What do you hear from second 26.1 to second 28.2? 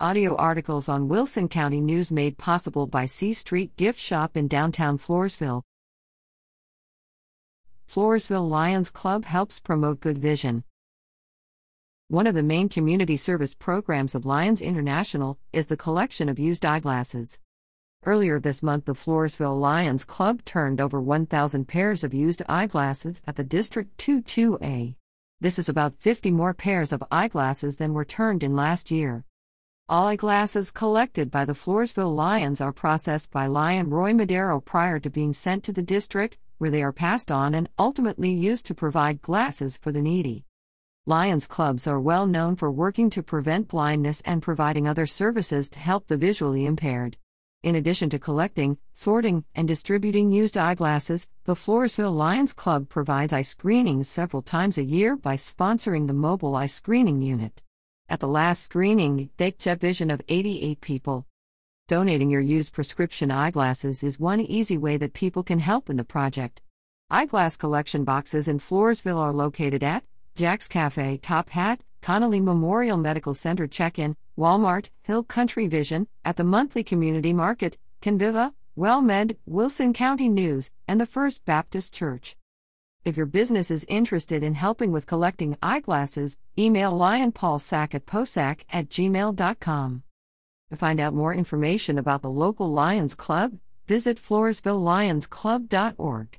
more pairs of eyeglasses than were